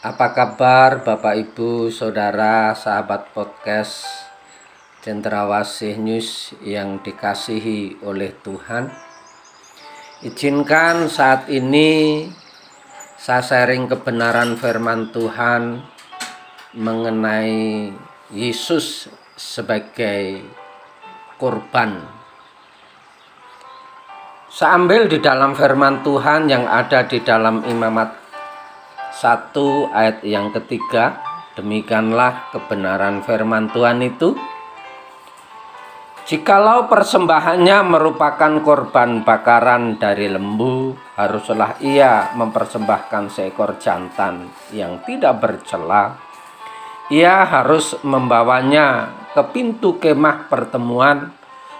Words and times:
Apa 0.00 0.32
kabar 0.32 1.04
Bapak 1.04 1.36
Ibu, 1.36 1.92
Saudara, 1.92 2.72
sahabat 2.72 3.36
podcast 3.36 4.08
Cendrawasih 5.04 6.00
News 6.00 6.56
yang 6.64 7.04
dikasihi 7.04 8.00
oleh 8.00 8.32
Tuhan? 8.40 8.88
Izinkan 10.24 11.04
saat 11.04 11.52
ini 11.52 12.24
saya 13.20 13.44
sharing 13.44 13.92
kebenaran 13.92 14.56
firman 14.56 15.12
Tuhan 15.12 15.84
mengenai 16.72 17.92
Yesus 18.32 19.12
sebagai 19.36 20.40
korban 21.36 22.20
saya 24.48 24.80
ambil 24.80 25.12
di 25.12 25.20
dalam 25.20 25.52
firman 25.52 26.00
Tuhan 26.00 26.48
yang 26.48 26.64
ada 26.64 27.04
di 27.04 27.20
dalam 27.20 27.68
imamat 27.68 28.29
1 29.20 29.52
ayat 29.92 30.24
yang 30.24 30.48
ketiga. 30.48 31.20
Demikianlah 31.52 32.48
kebenaran 32.56 33.20
firman 33.20 33.68
Tuhan 33.68 34.00
itu. 34.00 34.32
Jikalau 36.24 36.88
persembahannya 36.88 37.84
merupakan 37.84 38.64
korban 38.64 39.20
bakaran 39.20 40.00
dari 40.00 40.30
lembu, 40.30 40.96
haruslah 41.20 41.76
ia 41.84 42.32
mempersembahkan 42.32 43.28
seekor 43.28 43.76
jantan 43.76 44.48
yang 44.72 45.04
tidak 45.04 45.36
bercela. 45.36 46.16
Ia 47.12 47.44
harus 47.44 48.00
membawanya 48.00 49.10
ke 49.36 49.42
pintu 49.52 50.00
kemah 50.00 50.48
pertemuan 50.48 51.34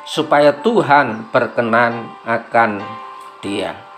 supaya 0.04 0.50
Tuhan 0.52 1.30
berkenan 1.30 2.10
akan 2.26 2.82
dia. 3.40 3.88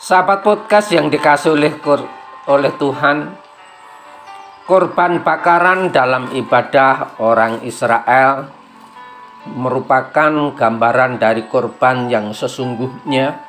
Sahabat 0.00 0.40
podcast 0.40 0.90
yang 0.96 1.12
dikasih 1.12 1.54
oleh 1.54 1.76
oleh 2.50 2.74
Tuhan, 2.74 3.30
korban 4.66 5.22
bakaran 5.22 5.94
dalam 5.94 6.34
ibadah 6.34 7.22
orang 7.22 7.62
Israel 7.62 8.50
merupakan 9.54 10.52
gambaran 10.58 11.22
dari 11.22 11.46
korban 11.46 12.10
yang 12.10 12.34
sesungguhnya 12.34 13.46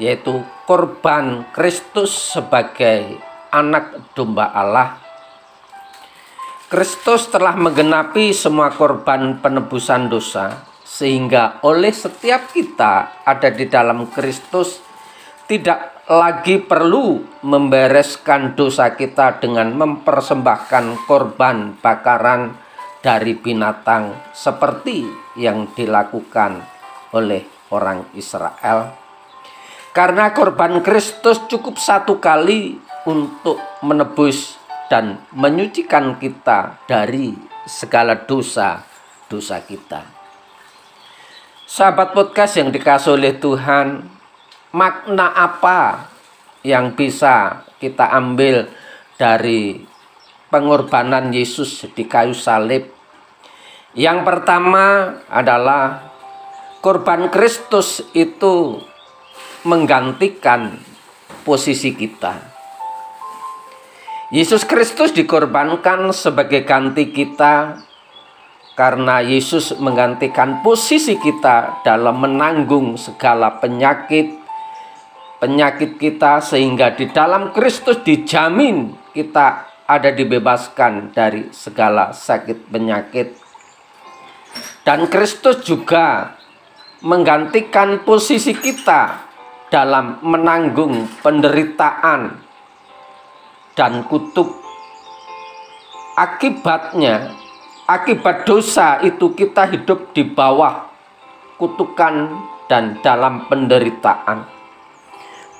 yaitu 0.00 0.40
korban 0.64 1.44
Kristus 1.52 2.32
sebagai 2.32 3.20
anak 3.52 4.16
domba 4.16 4.48
Allah. 4.48 4.96
Kristus 6.72 7.28
telah 7.28 7.52
menggenapi 7.52 8.32
semua 8.32 8.72
korban 8.72 9.36
penebusan 9.44 10.08
dosa, 10.08 10.64
sehingga 10.80 11.60
oleh 11.60 11.92
setiap 11.92 12.48
kita 12.48 13.20
ada 13.28 13.52
di 13.52 13.68
dalam 13.68 14.08
Kristus 14.08 14.80
tidak 15.44 15.91
lagi 16.10 16.58
perlu 16.58 17.22
membereskan 17.46 18.58
dosa 18.58 18.98
kita 18.98 19.38
dengan 19.38 19.70
mempersembahkan 19.70 21.06
korban 21.06 21.78
bakaran 21.78 22.58
dari 22.98 23.38
binatang 23.38 24.10
seperti 24.34 25.06
yang 25.38 25.70
dilakukan 25.78 26.58
oleh 27.14 27.46
orang 27.70 28.02
Israel. 28.18 28.98
Karena 29.94 30.34
korban 30.34 30.82
Kristus 30.82 31.38
cukup 31.46 31.78
satu 31.78 32.18
kali 32.18 32.80
untuk 33.06 33.62
menebus 33.86 34.58
dan 34.90 35.22
menyucikan 35.30 36.18
kita 36.18 36.82
dari 36.90 37.30
segala 37.68 38.18
dosa-dosa 38.18 39.62
kita. 39.62 40.02
Sahabat 41.68 42.10
podcast 42.10 42.58
yang 42.58 42.68
dikasih 42.74 43.16
oleh 43.16 43.32
Tuhan, 43.36 44.04
makna 44.72 45.30
apa 45.36 46.08
yang 46.64 46.96
bisa 46.96 47.64
kita 47.76 48.08
ambil 48.08 48.68
dari 49.20 49.84
pengorbanan 50.48 51.30
Yesus 51.30 51.86
di 51.92 52.08
kayu 52.08 52.32
salib? 52.32 52.88
Yang 53.92 54.18
pertama 54.24 55.16
adalah 55.28 56.12
korban 56.80 57.28
Kristus 57.28 58.00
itu 58.16 58.80
menggantikan 59.68 60.80
posisi 61.44 61.92
kita. 61.92 62.50
Yesus 64.32 64.64
Kristus 64.64 65.12
dikorbankan 65.12 66.08
sebagai 66.16 66.64
ganti 66.64 67.12
kita 67.12 67.84
karena 68.72 69.20
Yesus 69.20 69.76
menggantikan 69.76 70.64
posisi 70.64 71.20
kita 71.20 71.84
dalam 71.84 72.16
menanggung 72.24 72.96
segala 72.96 73.60
penyakit 73.60 74.41
penyakit 75.42 75.98
kita 75.98 76.38
sehingga 76.38 76.94
di 76.94 77.10
dalam 77.10 77.50
Kristus 77.50 77.98
dijamin 78.06 78.94
kita 79.10 79.66
ada 79.90 80.14
dibebaskan 80.14 81.10
dari 81.10 81.50
segala 81.50 82.14
sakit 82.14 82.70
penyakit. 82.70 83.34
Dan 84.86 85.10
Kristus 85.10 85.66
juga 85.66 86.38
menggantikan 87.02 88.06
posisi 88.06 88.54
kita 88.54 89.26
dalam 89.66 90.22
menanggung 90.22 91.10
penderitaan 91.26 92.38
dan 93.74 94.06
kutuk. 94.06 94.62
Akibatnya, 96.14 97.34
akibat 97.90 98.46
dosa 98.46 99.02
itu 99.02 99.34
kita 99.34 99.66
hidup 99.74 100.14
di 100.14 100.22
bawah 100.22 100.86
kutukan 101.58 102.30
dan 102.70 103.00
dalam 103.02 103.48
penderitaan. 103.50 104.51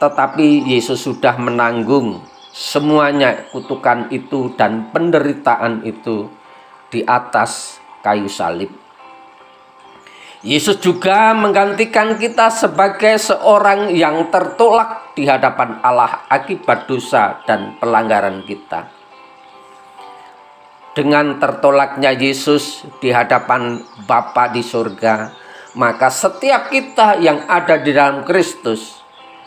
Tetapi 0.02 0.66
Yesus 0.66 1.06
sudah 1.06 1.38
menanggung 1.38 2.18
semuanya 2.50 3.46
kutukan 3.54 4.10
itu 4.10 4.50
dan 4.58 4.90
penderitaan 4.90 5.86
itu 5.86 6.26
di 6.90 7.06
atas 7.06 7.78
kayu 8.02 8.26
salib. 8.26 8.82
Yesus 10.42 10.82
juga 10.82 11.30
menggantikan 11.38 12.18
kita 12.18 12.50
sebagai 12.50 13.14
seorang 13.14 13.94
yang 13.94 14.26
tertolak 14.26 15.14
di 15.14 15.22
hadapan 15.22 15.78
Allah 15.86 16.26
akibat 16.26 16.90
dosa 16.90 17.38
dan 17.46 17.78
pelanggaran 17.78 18.42
kita. 18.42 18.90
Dengan 20.98 21.38
tertolaknya 21.38 22.10
Yesus 22.10 22.82
di 22.98 23.14
hadapan 23.14 23.86
Bapa 24.02 24.50
di 24.50 24.66
surga, 24.66 25.30
maka 25.78 26.10
setiap 26.10 26.74
kita 26.74 27.22
yang 27.22 27.46
ada 27.46 27.78
di 27.78 27.94
dalam 27.94 28.26
Kristus 28.26 29.01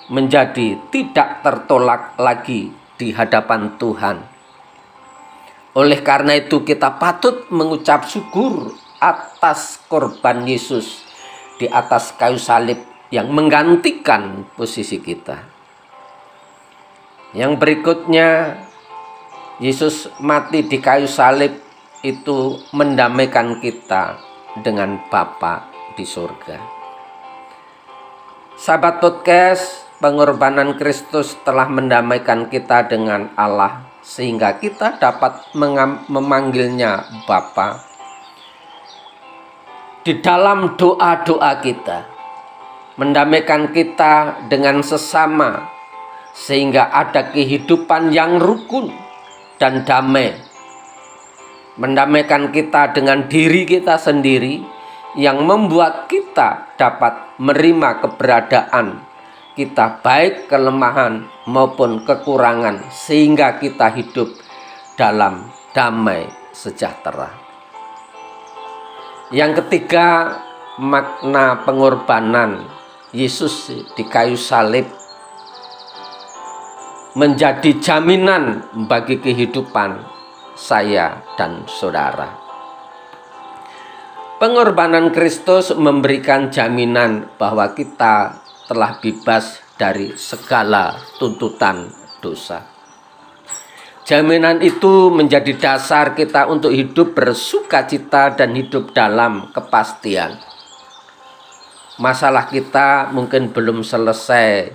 menjadi 0.10 0.78
tidak 0.94 1.42
tertolak 1.42 2.14
lagi 2.20 2.70
di 2.96 3.12
hadapan 3.12 3.76
Tuhan. 3.78 4.18
Oleh 5.76 6.00
karena 6.00 6.40
itu 6.40 6.64
kita 6.64 6.96
patut 6.96 7.52
mengucap 7.52 8.08
syukur 8.08 8.72
atas 9.04 9.82
korban 9.92 10.48
Yesus 10.48 11.04
di 11.60 11.68
atas 11.68 12.16
kayu 12.16 12.40
salib 12.40 12.80
yang 13.12 13.28
menggantikan 13.32 14.48
posisi 14.56 15.04
kita. 15.04 15.44
Yang 17.36 17.60
berikutnya, 17.60 18.60
Yesus 19.60 20.08
mati 20.24 20.64
di 20.64 20.80
kayu 20.80 21.08
salib 21.08 21.60
itu 22.04 22.60
mendamaikan 22.72 23.60
kita 23.60 24.16
dengan 24.64 25.04
Bapa 25.12 25.68
di 26.00 26.08
surga. 26.08 26.60
Sahabat 28.56 29.04
podcast, 29.04 29.85
pengorbanan 30.06 30.78
Kristus 30.78 31.34
telah 31.42 31.66
mendamaikan 31.66 32.46
kita 32.46 32.86
dengan 32.86 33.34
Allah 33.34 33.90
sehingga 34.06 34.54
kita 34.62 35.02
dapat 35.02 35.50
memanggilnya 36.06 37.26
Bapa. 37.26 37.82
Di 40.06 40.22
dalam 40.22 40.78
doa-doa 40.78 41.58
kita, 41.58 42.06
mendamaikan 43.02 43.74
kita 43.74 44.46
dengan 44.46 44.86
sesama, 44.86 45.74
sehingga 46.38 46.94
ada 46.94 47.34
kehidupan 47.34 48.14
yang 48.14 48.38
rukun 48.38 48.94
dan 49.58 49.82
damai, 49.90 50.38
mendamaikan 51.82 52.54
kita 52.54 52.94
dengan 52.94 53.26
diri 53.26 53.66
kita 53.66 53.98
sendiri, 53.98 54.62
yang 55.18 55.42
membuat 55.42 56.06
kita 56.06 56.78
dapat 56.78 57.42
menerima 57.42 58.06
keberadaan 58.06 59.05
kita 59.56 60.04
baik 60.04 60.52
kelemahan 60.52 61.32
maupun 61.48 62.04
kekurangan 62.04 62.92
sehingga 62.92 63.56
kita 63.56 63.88
hidup 63.96 64.28
dalam 65.00 65.48
damai 65.72 66.28
sejahtera. 66.52 67.32
Yang 69.32 69.64
ketiga, 69.64 70.38
makna 70.78 71.64
pengorbanan 71.64 72.68
Yesus 73.16 73.72
di 73.96 74.04
kayu 74.04 74.36
salib 74.36 74.86
menjadi 77.16 77.80
jaminan 77.80 78.68
bagi 78.92 79.24
kehidupan 79.24 80.04
saya 80.60 81.24
dan 81.40 81.64
saudara. 81.64 82.44
Pengorbanan 84.36 85.16
Kristus 85.16 85.72
memberikan 85.72 86.52
jaminan 86.52 87.32
bahwa 87.40 87.72
kita 87.72 88.45
telah 88.66 88.98
bebas 88.98 89.62
dari 89.78 90.18
segala 90.18 90.98
tuntutan 91.22 91.90
dosa. 92.20 92.66
Jaminan 94.06 94.62
itu 94.62 95.10
menjadi 95.10 95.58
dasar 95.58 96.14
kita 96.14 96.46
untuk 96.46 96.70
hidup 96.70 97.18
bersuka 97.18 97.90
cita 97.90 98.38
dan 98.38 98.54
hidup 98.54 98.94
dalam 98.94 99.50
kepastian. 99.50 100.38
Masalah 101.98 102.46
kita 102.46 103.10
mungkin 103.10 103.50
belum 103.50 103.82
selesai, 103.82 104.70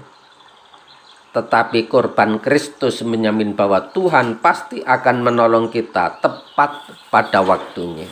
tetapi 1.31 1.87
korban 1.87 2.43
Kristus 2.43 3.07
menyamin 3.07 3.55
bahwa 3.55 3.93
Tuhan 3.95 4.43
pasti 4.43 4.83
akan 4.83 5.23
menolong 5.23 5.71
kita 5.71 6.19
tepat 6.19 6.91
pada 7.07 7.39
waktunya. 7.47 8.11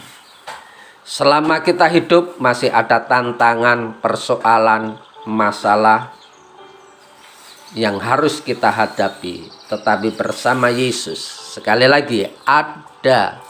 Selama 1.03 1.65
kita 1.67 1.91
hidup, 1.91 2.39
masih 2.39 2.71
ada 2.71 3.11
tantangan, 3.11 3.99
persoalan, 3.99 5.08
masalah 5.29 6.17
yang 7.77 8.01
harus 8.01 8.41
kita 8.41 8.73
hadapi, 8.73 9.53
tetapi 9.69 10.17
bersama 10.17 10.73
Yesus, 10.73 11.21
sekali 11.53 11.85
lagi, 11.85 12.25
ada 12.49 13.45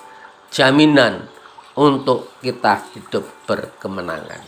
jaminan 0.51 1.31
untuk 1.79 2.35
kita 2.43 2.83
hidup 2.99 3.23
berkemenangan. 3.47 4.43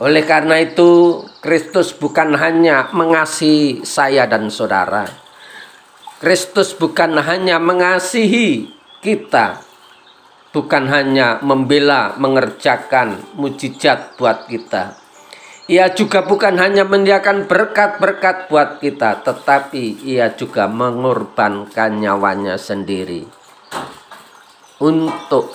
Oleh 0.00 0.24
karena 0.24 0.60
itu, 0.60 1.24
Kristus 1.44 1.92
bukan 1.92 2.36
hanya 2.36 2.88
mengasihi 2.92 3.84
saya 3.84 4.24
dan 4.24 4.48
saudara. 4.48 5.08
Kristus 6.20 6.72
bukan 6.72 7.20
hanya 7.20 7.60
mengasihi 7.60 8.72
kita, 9.04 9.60
bukan 10.52 10.88
hanya 10.88 11.40
membela, 11.44 12.16
mengerjakan 12.16 13.20
mujizat 13.36 14.16
buat 14.16 14.48
kita, 14.48 14.96
ia 15.66 15.90
juga 15.90 16.22
bukan 16.22 16.62
hanya 16.62 16.86
menyediakan 16.86 17.50
berkat-berkat 17.50 18.46
buat 18.46 18.78
kita, 18.78 19.26
tetapi 19.26 19.98
ia 20.06 20.30
juga 20.38 20.70
mengorbankan 20.70 21.98
nyawanya 21.98 22.54
sendiri 22.54 23.26
untuk 24.78 25.50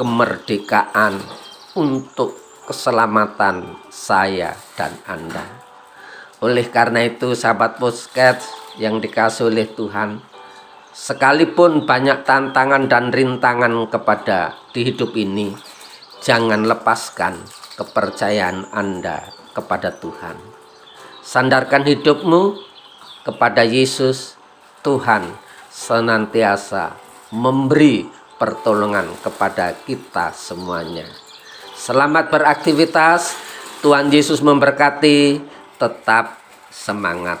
kemerdekaan, 0.00 1.20
untuk 1.76 2.40
keselamatan 2.64 3.76
saya 3.92 4.56
dan 4.80 4.96
Anda. 5.04 5.44
Oleh 6.40 6.64
karena 6.72 7.04
itu, 7.04 7.36
sahabat 7.36 7.76
posket 7.76 8.40
yang 8.80 8.96
dikasih 8.96 9.52
oleh 9.52 9.68
Tuhan, 9.68 10.24
sekalipun 10.96 11.84
banyak 11.84 12.24
tantangan 12.24 12.88
dan 12.88 13.12
rintangan 13.12 13.92
kepada 13.92 14.56
di 14.72 14.88
hidup 14.88 15.12
ini, 15.20 15.52
jangan 16.24 16.64
lepaskan 16.64 17.36
kepercayaan 17.76 18.72
Anda 18.72 19.39
kepada 19.52 19.92
Tuhan. 19.94 20.38
Sandarkan 21.20 21.84
hidupmu 21.84 22.58
kepada 23.26 23.62
Yesus, 23.62 24.34
Tuhan 24.80 25.36
senantiasa 25.68 26.96
memberi 27.30 28.08
pertolongan 28.40 29.06
kepada 29.20 29.76
kita 29.84 30.32
semuanya. 30.32 31.06
Selamat 31.76 32.32
beraktivitas, 32.32 33.36
Tuhan 33.84 34.08
Yesus 34.08 34.40
memberkati, 34.40 35.40
tetap 35.76 36.40
semangat. 36.72 37.40